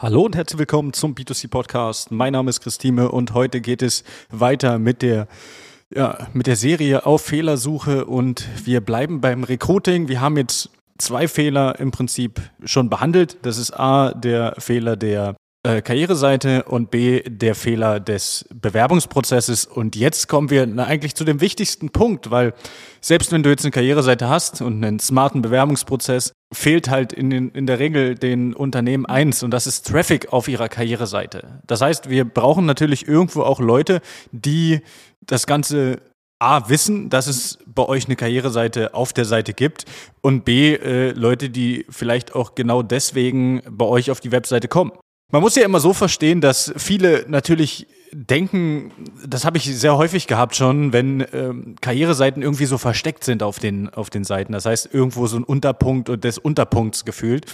[0.00, 2.12] Hallo und herzlich willkommen zum B2C Podcast.
[2.12, 5.26] Mein Name ist Christine und heute geht es weiter mit der
[5.92, 10.06] ja, mit der Serie auf Fehlersuche und wir bleiben beim Recruiting.
[10.06, 13.38] Wir haben jetzt zwei Fehler im Prinzip schon behandelt.
[13.42, 15.34] Das ist A, der Fehler der
[15.68, 19.66] äh, Karriereseite und B, der Fehler des Bewerbungsprozesses.
[19.66, 22.54] Und jetzt kommen wir eigentlich zu dem wichtigsten Punkt, weil
[23.02, 27.50] selbst wenn du jetzt eine Karriereseite hast und einen smarten Bewerbungsprozess, fehlt halt in, den,
[27.50, 31.60] in der Regel den Unternehmen eins und das ist Traffic auf ihrer Karriereseite.
[31.66, 34.00] Das heißt, wir brauchen natürlich irgendwo auch Leute,
[34.32, 34.80] die
[35.20, 36.00] das Ganze
[36.40, 39.84] A, wissen, dass es bei euch eine Karriereseite auf der Seite gibt
[40.22, 44.92] und B, äh, Leute, die vielleicht auch genau deswegen bei euch auf die Webseite kommen.
[45.30, 48.92] Man muss ja immer so verstehen, dass viele natürlich denken,
[49.26, 53.58] das habe ich sehr häufig gehabt schon, wenn ähm, Karriereseiten irgendwie so versteckt sind auf
[53.58, 54.54] den, auf den Seiten.
[54.54, 57.44] Das heißt, irgendwo so ein Unterpunkt und des Unterpunkts gefühlt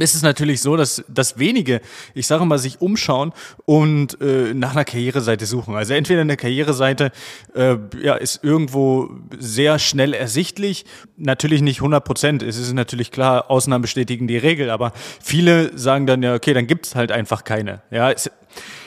[0.00, 1.80] ist es natürlich so, dass, dass wenige,
[2.14, 3.32] ich sage mal, sich umschauen
[3.64, 5.74] und äh, nach einer Karriereseite suchen.
[5.74, 7.12] Also entweder eine Karriereseite
[7.54, 10.84] äh, ja, ist irgendwo sehr schnell ersichtlich,
[11.16, 14.92] natürlich nicht 100 Prozent, es ist natürlich klar, Ausnahmen bestätigen die Regel, aber
[15.22, 17.82] viele sagen dann ja, okay, dann gibt's halt einfach keine.
[17.90, 18.30] Ja, es,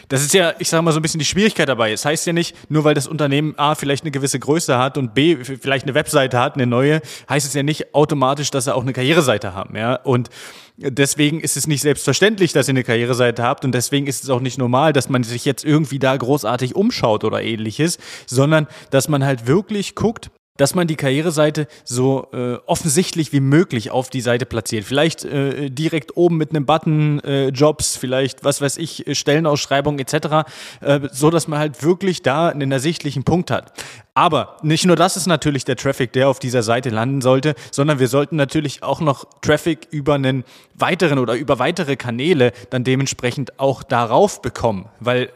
[0.09, 1.91] das ist ja, ich sage mal so ein bisschen die Schwierigkeit dabei.
[1.91, 5.13] Es heißt ja nicht, nur weil das Unternehmen A vielleicht eine gewisse Größe hat und
[5.13, 8.83] B vielleicht eine Webseite hat, eine neue, heißt es ja nicht automatisch, dass sie auch
[8.83, 9.75] eine Karriereseite haben.
[9.75, 9.95] Ja?
[9.95, 10.29] Und
[10.77, 14.39] deswegen ist es nicht selbstverständlich, dass ihr eine Karriereseite habt und deswegen ist es auch
[14.39, 19.23] nicht normal, dass man sich jetzt irgendwie da großartig umschaut oder ähnliches, sondern dass man
[19.25, 24.45] halt wirklich guckt, dass man die Karriereseite so äh, offensichtlich wie möglich auf die Seite
[24.45, 24.85] platziert.
[24.85, 30.47] Vielleicht äh, direkt oben mit einem Button äh, Jobs, vielleicht was weiß ich Stellenausschreibung etc.,
[30.81, 33.73] äh, so dass man halt wirklich da einen ersichtlichen Punkt hat.
[34.13, 37.97] Aber nicht nur das ist natürlich der Traffic, der auf dieser Seite landen sollte, sondern
[37.97, 40.43] wir sollten natürlich auch noch Traffic über einen
[40.75, 45.31] weiteren oder über weitere Kanäle dann dementsprechend auch darauf bekommen, weil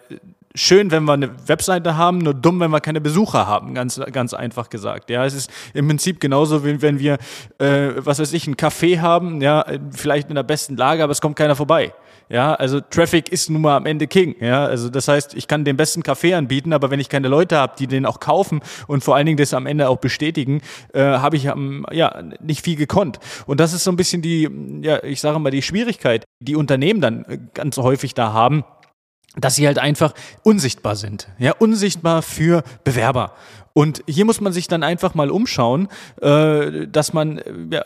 [0.57, 4.33] schön, wenn wir eine Webseite haben, nur dumm, wenn wir keine Besucher haben, ganz, ganz
[4.33, 5.09] einfach gesagt.
[5.09, 7.17] Ja, es ist im Prinzip genauso, wie wenn wir,
[7.59, 11.21] äh, was weiß ich, ein Café haben, ja, vielleicht in der besten Lage, aber es
[11.21, 11.93] kommt keiner vorbei.
[12.29, 14.35] Ja, also Traffic ist nun mal am Ende King.
[14.41, 17.57] Ja, also das heißt, ich kann den besten Kaffee anbieten, aber wenn ich keine Leute
[17.57, 20.61] habe, die den auch kaufen und vor allen Dingen das am Ende auch bestätigen,
[20.93, 23.19] äh, habe ich ähm, ja nicht viel gekonnt.
[23.45, 24.49] Und das ist so ein bisschen die,
[24.81, 28.65] ja, ich sage mal die Schwierigkeit, die Unternehmen dann äh, ganz häufig da haben
[29.39, 31.27] dass sie halt einfach unsichtbar sind.
[31.37, 33.33] Ja, unsichtbar für Bewerber.
[33.77, 35.87] Und hier muss man sich dann einfach mal umschauen,
[36.19, 37.43] äh, dass man äh,
[37.73, 37.85] ja,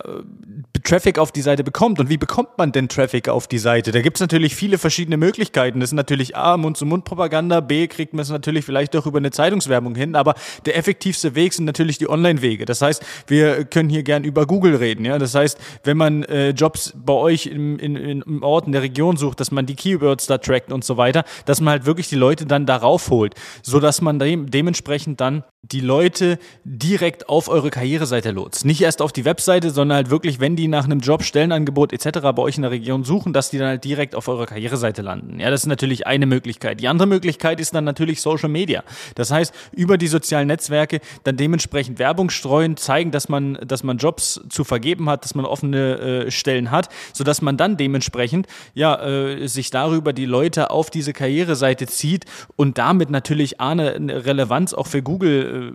[0.86, 2.00] Traffic auf die Seite bekommt.
[2.00, 3.92] Und wie bekommt man denn Traffic auf die Seite?
[3.92, 5.82] Da gibt es natürlich viele verschiedene Möglichkeiten.
[5.82, 9.94] Das ist natürlich A, Mund-zu-Mund-Propaganda, B, kriegt man es natürlich vielleicht auch über eine Zeitungswerbung
[9.94, 10.36] hin, aber
[10.66, 12.64] der effektivste Weg sind natürlich die Online-Wege.
[12.64, 15.04] Das heißt, wir können hier gern über Google reden.
[15.04, 15.20] Ja?
[15.20, 19.18] Das heißt, wenn man äh, Jobs bei euch im, in, im Ort, in der Region
[19.18, 22.16] sucht, dass man die Keywords da trackt und so weiter, dass man halt wirklich die
[22.16, 28.32] Leute dann darauf holt, sodass man de dementsprechend dann die Leute direkt auf eure Karriereseite
[28.32, 28.66] lotst.
[28.66, 32.20] Nicht erst auf die Webseite, sondern halt wirklich, wenn die nach einem Job, Stellenangebot etc.
[32.36, 35.40] bei euch in der Region suchen, dass die dann halt direkt auf eurer Karriereseite landen.
[35.40, 36.80] Ja, das ist natürlich eine Möglichkeit.
[36.80, 38.84] Die andere Möglichkeit ist dann natürlich Social Media.
[39.14, 44.00] Das heißt, über die sozialen Netzwerke dann dementsprechend Werbung streuen, zeigen, dass man, dass man
[44.00, 49.00] Jobs zu vergeben hat, dass man offene äh, Stellen hat, sodass man dann dementsprechend ja
[49.00, 54.88] äh, sich darüber die Leute auf diese Karriereseite zieht und damit natürlich eine Relevanz auch
[54.88, 55.72] für Google äh,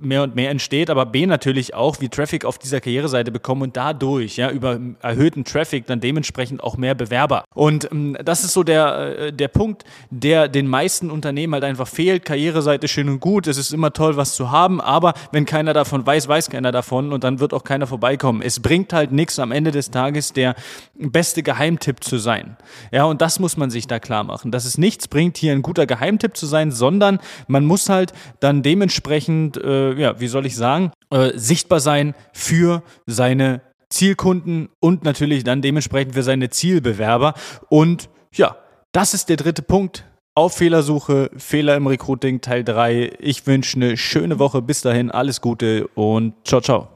[0.00, 3.76] mehr und mehr entsteht, aber B natürlich auch, wie Traffic auf dieser Karriereseite bekommen und
[3.76, 7.44] dadurch, ja, über erhöhten Traffic dann dementsprechend auch mehr Bewerber.
[7.54, 11.88] Und ähm, das ist so der, äh, der Punkt, der den meisten Unternehmen halt einfach
[11.88, 12.24] fehlt.
[12.24, 16.06] Karriereseite schön und gut, es ist immer toll, was zu haben, aber wenn keiner davon
[16.06, 18.42] weiß, weiß keiner davon und dann wird auch keiner vorbeikommen.
[18.42, 20.54] Es bringt halt nichts am Ende des Tages der
[20.96, 22.56] beste Geheimtipp zu sein.
[22.92, 25.62] Ja, und das muss man sich da klar machen, dass es nichts bringt, hier ein
[25.62, 27.18] guter Geheimtipp zu sein, sondern
[27.48, 32.14] man muss halt dann dementsprechend dementsprechend, äh, ja, wie soll ich sagen, äh, sichtbar sein
[32.32, 33.60] für seine
[33.90, 37.34] Zielkunden und natürlich dann dementsprechend für seine Zielbewerber.
[37.68, 38.56] Und ja,
[38.92, 40.04] das ist der dritte Punkt.
[40.36, 43.18] Auf Fehlersuche, Fehler im Recruiting Teil 3.
[43.20, 44.62] Ich wünsche eine schöne Woche.
[44.62, 46.88] Bis dahin, alles Gute und ciao, ciao.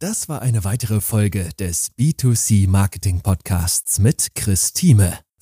[0.00, 5.23] Das war eine weitere Folge des B2C Marketing Podcasts mit Chris Thieme.